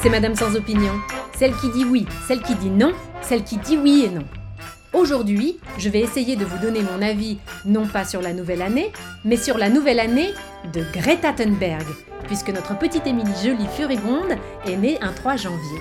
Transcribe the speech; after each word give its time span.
C'est 0.00 0.10
Madame 0.10 0.36
sans 0.36 0.54
opinion. 0.54 0.92
Celle 1.36 1.56
qui 1.56 1.70
dit 1.70 1.84
oui, 1.84 2.06
celle 2.28 2.40
qui 2.40 2.54
dit 2.54 2.70
non, 2.70 2.92
celle 3.20 3.42
qui 3.42 3.56
dit 3.56 3.76
oui 3.76 4.04
et 4.06 4.08
non. 4.08 4.24
Aujourd'hui, 4.92 5.58
je 5.76 5.88
vais 5.88 5.98
essayer 5.98 6.36
de 6.36 6.44
vous 6.44 6.58
donner 6.58 6.82
mon 6.82 7.02
avis, 7.02 7.38
non 7.64 7.84
pas 7.84 8.04
sur 8.04 8.22
la 8.22 8.32
nouvelle 8.32 8.62
année, 8.62 8.92
mais 9.24 9.36
sur 9.36 9.58
la 9.58 9.68
nouvelle 9.68 9.98
année 9.98 10.30
de 10.72 10.84
Greta 10.92 11.32
Thunberg, 11.32 11.84
puisque 12.28 12.50
notre 12.50 12.78
petite 12.78 13.08
Émilie 13.08 13.32
jolie 13.42 13.66
furibonde 13.74 14.36
est 14.66 14.76
née 14.76 14.98
un 15.00 15.12
3 15.12 15.34
janvier. 15.34 15.80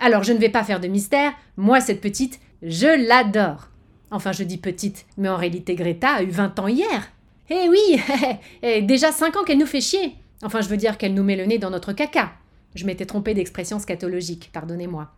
Alors 0.00 0.24
je 0.24 0.32
ne 0.32 0.38
vais 0.38 0.48
pas 0.48 0.64
faire 0.64 0.80
de 0.80 0.88
mystère, 0.88 1.32
moi 1.56 1.80
cette 1.80 2.00
petite, 2.00 2.40
je 2.62 3.06
l'adore. 3.08 3.68
Enfin 4.10 4.32
je 4.32 4.42
dis 4.42 4.58
petite, 4.58 5.06
mais 5.16 5.28
en 5.28 5.36
réalité 5.36 5.76
Greta 5.76 6.14
a 6.14 6.22
eu 6.24 6.30
20 6.30 6.58
ans 6.58 6.68
hier. 6.68 7.12
Eh 7.48 7.68
oui, 7.68 8.00
et 8.62 8.82
déjà 8.82 9.12
5 9.12 9.36
ans 9.36 9.44
qu'elle 9.44 9.58
nous 9.58 9.66
fait 9.66 9.80
chier. 9.80 10.16
Enfin 10.42 10.62
je 10.62 10.68
veux 10.68 10.76
dire 10.76 10.98
qu'elle 10.98 11.14
nous 11.14 11.22
met 11.22 11.36
le 11.36 11.44
nez 11.46 11.58
dans 11.58 11.70
notre 11.70 11.92
caca. 11.92 12.32
Je 12.74 12.86
m'étais 12.86 13.06
trompée 13.06 13.34
d'expression 13.34 13.78
scatologique, 13.78 14.50
pardonnez-moi. 14.52 15.10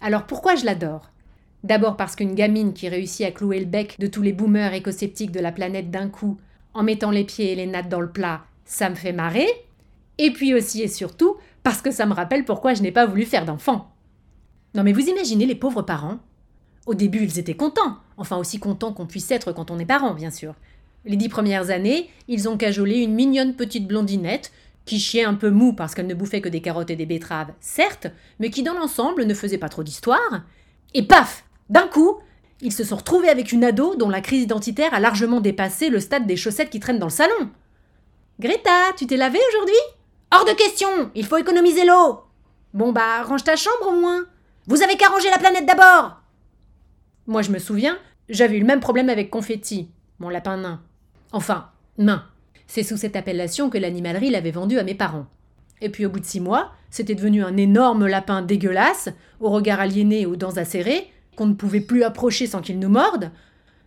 Alors 0.00 0.26
pourquoi 0.26 0.54
je 0.54 0.64
l'adore? 0.64 1.10
D'abord 1.64 1.96
parce 1.96 2.14
qu'une 2.14 2.34
gamine 2.34 2.74
qui 2.74 2.88
réussit 2.88 3.26
à 3.26 3.30
clouer 3.30 3.58
le 3.58 3.66
bec 3.66 3.98
de 3.98 4.06
tous 4.06 4.22
les 4.22 4.32
boomers 4.32 4.74
écosceptiques 4.74 5.32
de 5.32 5.40
la 5.40 5.52
planète 5.52 5.90
d'un 5.90 6.08
coup, 6.08 6.38
en 6.74 6.82
mettant 6.82 7.10
les 7.10 7.24
pieds 7.24 7.52
et 7.52 7.56
les 7.56 7.66
nattes 7.66 7.88
dans 7.88 8.00
le 8.00 8.10
plat, 8.10 8.44
ça 8.64 8.90
me 8.90 8.94
fait 8.94 9.12
marrer. 9.12 9.46
Et 10.18 10.30
puis 10.30 10.54
aussi 10.54 10.82
et 10.82 10.88
surtout 10.88 11.36
parce 11.62 11.80
que 11.80 11.90
ça 11.90 12.06
me 12.06 12.12
rappelle 12.12 12.44
pourquoi 12.44 12.74
je 12.74 12.82
n'ai 12.82 12.92
pas 12.92 13.06
voulu 13.06 13.24
faire 13.24 13.46
d'enfant. 13.46 13.90
Non 14.74 14.82
mais 14.82 14.92
vous 14.92 15.08
imaginez 15.08 15.46
les 15.46 15.54
pauvres 15.54 15.82
parents? 15.82 16.18
Au 16.86 16.94
début, 16.94 17.24
ils 17.24 17.38
étaient 17.38 17.56
contents, 17.56 17.96
enfin 18.18 18.36
aussi 18.36 18.58
contents 18.58 18.92
qu'on 18.92 19.06
puisse 19.06 19.30
être 19.30 19.52
quand 19.52 19.70
on 19.70 19.78
est 19.78 19.86
parent, 19.86 20.12
bien 20.12 20.30
sûr. 20.30 20.54
Les 21.06 21.16
dix 21.16 21.28
premières 21.28 21.70
années, 21.70 22.10
ils 22.28 22.48
ont 22.48 22.58
cajolé 22.58 22.98
une 22.98 23.14
mignonne 23.14 23.54
petite 23.54 23.86
blondinette 23.86 24.52
qui 24.84 24.98
chiait 24.98 25.24
un 25.24 25.34
peu 25.34 25.50
mou 25.50 25.72
parce 25.72 25.94
qu'elle 25.94 26.06
ne 26.06 26.14
bouffait 26.14 26.40
que 26.40 26.48
des 26.48 26.60
carottes 26.60 26.90
et 26.90 26.96
des 26.96 27.06
betteraves, 27.06 27.52
certes, 27.60 28.08
mais 28.38 28.50
qui 28.50 28.62
dans 28.62 28.74
l'ensemble 28.74 29.24
ne 29.24 29.34
faisait 29.34 29.58
pas 29.58 29.68
trop 29.68 29.82
d'histoire. 29.82 30.42
Et 30.92 31.02
paf 31.02 31.44
d'un 31.70 31.86
coup, 31.86 32.18
ils 32.60 32.72
se 32.72 32.84
sont 32.84 32.96
retrouvés 32.96 33.28
avec 33.28 33.52
une 33.52 33.64
ado 33.64 33.96
dont 33.96 34.08
la 34.08 34.20
crise 34.20 34.42
identitaire 34.42 34.94
a 34.94 35.00
largement 35.00 35.40
dépassé 35.40 35.88
le 35.88 36.00
stade 36.00 36.26
des 36.26 36.36
chaussettes 36.36 36.70
qui 36.70 36.80
traînent 36.80 36.98
dans 36.98 37.06
le 37.06 37.12
salon. 37.12 37.50
Greta, 38.40 38.92
tu 38.96 39.06
t'es 39.06 39.16
lavé 39.16 39.38
aujourd'hui? 39.48 39.80
Hors 40.32 40.44
de 40.44 40.52
question 40.52 41.10
Il 41.14 41.24
faut 41.24 41.36
économiser 41.36 41.84
l'eau 41.84 42.20
Bon 42.72 42.92
bah, 42.92 43.22
range 43.22 43.44
ta 43.44 43.54
chambre 43.54 43.88
au 43.88 44.00
moins 44.00 44.24
Vous 44.66 44.82
avez 44.82 44.96
qu'à 44.96 45.08
ranger 45.08 45.30
la 45.30 45.38
planète 45.38 45.66
d'abord 45.66 46.20
Moi 47.26 47.42
je 47.42 47.50
me 47.50 47.58
souviens, 47.58 47.96
j'avais 48.28 48.56
eu 48.56 48.60
le 48.60 48.66
même 48.66 48.80
problème 48.80 49.08
avec 49.08 49.30
Confetti, 49.30 49.90
mon 50.18 50.28
lapin 50.28 50.56
nain. 50.56 50.82
Enfin, 51.32 51.70
nain. 51.98 52.26
C'est 52.66 52.82
sous 52.82 52.96
cette 52.96 53.16
appellation 53.16 53.70
que 53.70 53.78
l'animalerie 53.78 54.30
l'avait 54.30 54.50
vendu 54.50 54.78
à 54.78 54.84
mes 54.84 54.94
parents. 54.94 55.26
Et 55.80 55.88
puis 55.88 56.06
au 56.06 56.10
bout 56.10 56.20
de 56.20 56.24
six 56.24 56.40
mois, 56.40 56.72
c'était 56.90 57.14
devenu 57.14 57.44
un 57.44 57.56
énorme 57.56 58.06
lapin 58.06 58.42
dégueulasse, 58.42 59.08
au 59.40 59.50
regard 59.50 59.80
aliéné 59.80 60.22
et 60.22 60.26
aux 60.26 60.36
dents 60.36 60.56
acérées, 60.56 61.10
qu'on 61.36 61.46
ne 61.46 61.54
pouvait 61.54 61.80
plus 61.80 62.04
approcher 62.04 62.46
sans 62.46 62.60
qu'il 62.60 62.78
nous 62.78 62.88
morde, 62.88 63.30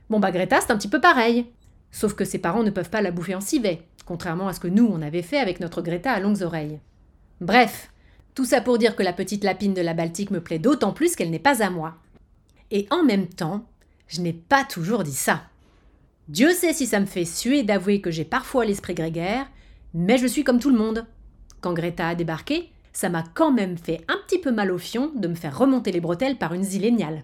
bon 0.09 0.19
bah 0.19 0.31
Greta 0.31 0.59
c'est 0.61 0.71
un 0.71 0.77
petit 0.77 0.89
peu 0.89 1.01
pareil. 1.01 1.45
Sauf 1.91 2.13
que 2.13 2.25
ses 2.25 2.39
parents 2.39 2.63
ne 2.63 2.69
peuvent 2.69 2.89
pas 2.89 3.01
la 3.01 3.11
bouffer 3.11 3.35
en 3.35 3.41
civet, 3.41 3.83
contrairement 4.05 4.47
à 4.47 4.53
ce 4.53 4.59
que 4.59 4.67
nous 4.67 4.85
on 4.91 5.01
avait 5.01 5.21
fait 5.21 5.39
avec 5.39 5.59
notre 5.59 5.81
Greta 5.81 6.11
à 6.11 6.19
longues 6.19 6.41
oreilles. 6.41 6.79
Bref, 7.39 7.89
tout 8.35 8.45
ça 8.45 8.61
pour 8.61 8.77
dire 8.77 8.95
que 8.95 9.03
la 9.03 9.13
petite 9.13 9.43
lapine 9.43 9.73
de 9.73 9.81
la 9.81 9.93
Baltique 9.93 10.31
me 10.31 10.41
plaît 10.41 10.59
d'autant 10.59 10.91
plus 10.91 11.15
qu'elle 11.15 11.31
n'est 11.31 11.39
pas 11.39 11.63
à 11.63 11.69
moi. 11.69 11.95
Et 12.69 12.87
en 12.91 13.03
même 13.03 13.27
temps, 13.27 13.65
je 14.07 14.21
n'ai 14.21 14.33
pas 14.33 14.63
toujours 14.63 15.03
dit 15.03 15.13
ça. 15.13 15.43
Dieu 16.27 16.51
sait 16.51 16.73
si 16.73 16.87
ça 16.87 16.99
me 16.99 17.05
fait 17.05 17.23
suer 17.23 17.63
d'avouer 17.63 18.01
que 18.01 18.11
j'ai 18.11 18.25
parfois 18.25 18.65
l'esprit 18.65 18.93
grégaire, 18.93 19.47
mais 19.93 20.17
je 20.17 20.27
suis 20.27 20.43
comme 20.43 20.59
tout 20.59 20.69
le 20.69 20.77
monde. 20.77 21.05
Quand 21.61 21.73
Greta 21.73 22.09
a 22.09 22.15
débarqué, 22.15 22.69
ça 22.91 23.07
m'a 23.07 23.23
quand 23.33 23.51
même 23.51 23.77
fait 23.77 24.01
un 24.09 24.17
petit 24.27 24.39
peu 24.39 24.51
mal 24.51 24.71
au 24.71 24.77
fion 24.77 25.11
de 25.15 25.27
me 25.27 25.35
faire 25.35 25.57
remonter 25.57 25.91
les 25.91 26.01
bretelles 26.01 26.37
par 26.37 26.53
une 26.53 26.63
zilléniale. 26.63 27.23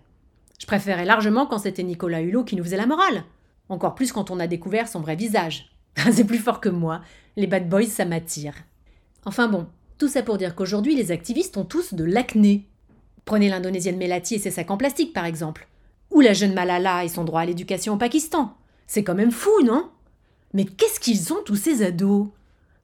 Je 0.58 0.66
préférais 0.66 1.03
largement 1.03 1.46
quand 1.46 1.58
c'était 1.58 1.84
Nicolas 1.84 2.22
Hulot 2.22 2.46
qui 2.46 2.56
nous 2.56 2.63
faisait 2.63 2.78
la 2.78 2.86
morale. 2.86 3.25
Encore 3.68 3.96
plus 3.96 4.13
quand 4.13 4.31
on 4.31 4.40
a 4.40 4.47
découvert 4.47 4.88
son 4.88 5.02
vrai 5.02 5.18
visage. 5.18 5.75
C'est 6.12 6.24
plus 6.24 6.38
fort 6.38 6.62
que 6.62 6.69
moi. 6.69 7.02
Les 7.36 7.47
bad 7.47 7.68
boys, 7.68 7.86
ça 7.86 8.06
m'attire. 8.06 8.56
Enfin 9.25 9.47
bon, 9.50 9.68
tout 9.97 10.08
ça 10.08 10.24
pour 10.24 10.38
dire 10.38 10.56
qu'aujourd'hui, 10.56 10.96
les 10.96 11.12
activistes 11.12 11.58
ont 11.58 11.66
tous 11.66 11.94
de 11.94 12.06
l'acné. 12.06 12.69
Prenez 13.25 13.50
l'indonésienne 13.50 13.97
Melati 13.97 14.36
et 14.36 14.40
ses 14.40 14.52
sacs 14.52 14.72
en 14.72 14.78
plastique, 14.78 15.13
par 15.13 15.25
exemple. 15.25 15.68
Ou 16.12 16.22
la 16.22 16.34
jeune 16.34 16.53
Malala 16.53 17.03
et 17.03 17.09
son 17.09 17.25
droit 17.25 17.42
à 17.42 17.46
l'éducation 17.46 17.94
au 17.96 17.97
Pakistan. 17.97 18.56
C'est 18.94 19.04
quand 19.04 19.16
même 19.16 19.31
fou, 19.31 19.64
non? 19.64 19.90
Mais 20.54 20.66
qu'est-ce 20.66 21.00
qu'ils 21.00 21.34
ont, 21.34 21.42
tous 21.44 21.56
ces 21.56 21.81
ados? 21.81 22.28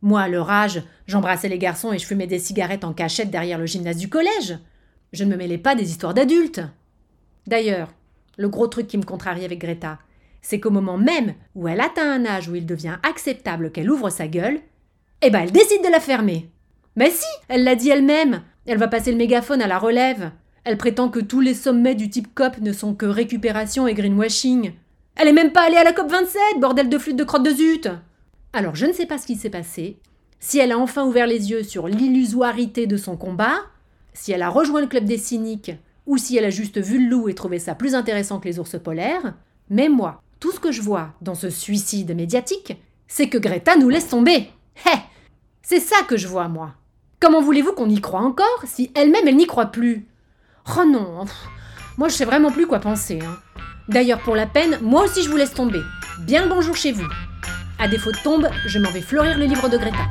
Moi, 0.02 0.22
à 0.22 0.28
leur 0.28 0.50
âge, 0.50 0.81
j'embrassais 1.06 1.50
les 1.50 1.59
garçons 1.59 1.94
et 1.94 2.00
je 2.00 2.06
fumais 2.08 2.25
des 2.25 2.40
cigarettes 2.40 2.84
en 2.84 2.94
cachette 2.94 3.30
derrière 3.30 3.59
le 3.59 3.68
gymnase 3.68 3.97
du 3.97 4.09
collège. 4.09 4.58
Je 5.14 5.24
ne 5.24 5.30
me 5.30 5.36
mêlais 5.36 5.59
pas 5.59 5.75
des 5.75 5.88
histoires 5.88 6.16
d'adultes. 6.16 6.62
D'ailleurs, 7.46 7.94
le 8.40 8.50
gros 8.50 8.66
truc 8.66 8.88
qui 8.88 8.97
me 8.97 9.03
contrarie 9.03 9.46
avec 9.46 9.59
Greta, 9.59 10.00
c'est 10.42 10.59
qu'au 10.59 10.72
moment 10.72 10.97
même 10.97 11.36
où 11.53 11.68
elle 11.68 11.80
atteint 11.80 12.12
un 12.12 12.26
âge 12.26 12.50
où 12.50 12.56
il 12.56 12.66
devient 12.66 12.97
acceptable 13.03 13.72
qu'elle 13.72 13.91
ouvre 13.91 14.09
sa 14.09 14.28
gueule, 14.28 14.62
eh 15.22 15.30
ben 15.30 15.41
elle 15.41 15.52
décide 15.52 15.84
de 15.84 15.91
la 15.91 16.00
fermer. 16.00 16.50
Mais 16.96 17.12
si, 17.12 17.28
elle 17.50 17.64
l'a 17.64 17.76
dit 17.76 17.91
elle-même, 17.91 18.41
elle 18.66 18.80
va 18.80 18.88
passer 18.88 19.12
le 19.12 19.18
mégaphone 19.18 19.62
à 19.62 19.68
la 19.68 19.78
relève. 19.78 20.31
Elle 20.64 20.78
prétend 20.80 21.09
que 21.09 21.20
tous 21.20 21.40
les 21.40 21.53
sommets 21.53 21.94
du 21.94 22.09
type 22.09 22.34
COP 22.34 22.58
ne 22.62 22.74
sont 22.74 22.96
que 22.96 23.06
récupération 23.06 23.86
et 23.86 23.94
greenwashing. 23.94 24.74
Elle 25.16 25.28
est 25.28 25.34
même 25.34 25.52
pas 25.52 25.64
allée 25.68 25.78
à 25.78 25.84
la 25.84 25.94
COP 25.94 26.09
27, 26.09 26.42
bordel 26.59 26.90
de 26.90 26.97
flûte 26.97 27.18
de 27.18 27.24
crotte 27.24 27.44
de 27.44 27.52
zut 27.52 27.90
Alors 28.53 28.75
je 28.75 28.86
ne 28.86 28.94
sais 28.94 29.06
pas 29.06 29.18
ce 29.18 29.28
qui 29.28 29.36
s'est 29.36 29.50
passé, 29.50 29.97
si 30.40 30.59
elle 30.59 30.72
a 30.72 30.80
enfin 30.80 31.06
ouvert 31.06 31.28
les 31.28 31.52
yeux 31.52 31.64
sur 31.64 31.88
l'illusoirité 31.88 32.88
de 32.88 32.97
son 32.97 33.18
combat, 33.18 33.58
si 34.14 34.31
elle 34.31 34.42
a 34.42 34.50
rejoint 34.50 34.81
le 34.81 34.88
club 34.88 35.06
des 35.06 35.18
cyniques 35.18 35.72
ou 36.06 36.18
si 36.18 36.38
elle 36.38 36.46
a 36.46 36.50
juste 36.50 36.80
vu 36.80 37.03
le 37.03 37.09
loup 37.09 37.30
et 37.30 37.36
trouvé 37.36 37.59
ça 37.59 37.75
plus 37.75 37.96
intéressant 37.96 38.40
que 38.40 38.47
les 38.47 38.59
ours 38.59 38.78
polaires, 38.84 39.36
mais 39.70 39.90
moi, 39.90 40.22
tout 40.40 40.52
ce 40.52 40.59
que 40.59 40.72
je 40.72 40.81
vois 40.81 41.14
dans 41.22 41.36
ce 41.36 41.50
suicide 41.50 42.16
médiatique, 42.16 42.81
c'est 43.08 43.30
que 43.30 43.38
Greta 43.38 43.76
nous 43.76 43.90
laisse 43.90 44.08
tomber. 44.08 44.50
Hé 44.86 44.97
C'est 45.62 45.80
ça 45.80 45.97
que 46.08 46.18
je 46.18 46.28
vois, 46.28 46.47
moi. 46.47 46.74
Comment 47.20 47.41
voulez-vous 47.41 47.74
qu'on 47.74 47.90
y 47.90 48.00
croit 48.00 48.22
encore 48.22 48.64
si 48.66 48.91
elle-même 48.96 49.28
elle, 49.28 49.36
n'y 49.36 49.46
croit 49.46 49.68
plus? 49.68 50.08
Oh 50.78 50.86
non 50.86 51.26
Moi 51.97 52.08
je 52.08 52.14
sais 52.14 52.26
vraiment 52.26 52.52
plus 52.52 52.66
quoi 52.66 52.80
penser. 52.80 53.20
Hein. 53.22 53.38
D'ailleurs, 53.90 54.20
pour 54.20 54.36
la 54.36 54.46
peine, 54.46 54.78
moi 54.84 55.06
aussi 55.06 55.24
je 55.24 55.30
vous 55.30 55.38
laisse 55.38 55.54
tomber. 55.54 55.82
Bien 56.20 56.44
le 56.44 56.50
bonjour 56.50 56.76
chez 56.76 56.92
vous. 56.92 57.08
À 57.80 57.88
défaut 57.88 58.12
de 58.12 58.18
tombe, 58.24 58.48
je 58.68 58.78
m'en 58.78 58.92
vais 58.92 59.02
fleurir 59.02 59.36
le 59.40 59.46
livre 59.46 59.68
de 59.68 59.78
Greta. 59.78 60.06